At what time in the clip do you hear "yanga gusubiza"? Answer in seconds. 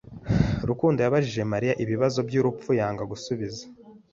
2.79-3.63